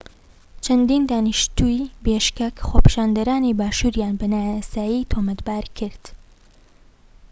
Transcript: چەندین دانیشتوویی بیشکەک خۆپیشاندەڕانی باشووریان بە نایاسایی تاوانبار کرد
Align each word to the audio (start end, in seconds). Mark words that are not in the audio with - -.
چەندین 0.63 1.03
دانیشتوویی 1.11 1.91
بیشکەک 2.03 2.55
خۆپیشاندەڕانی 2.67 3.57
باشووریان 3.59 4.15
بە 4.19 4.25
نایاسایی 4.33 5.07
تاوانبار 5.11 5.65
کرد 5.77 6.03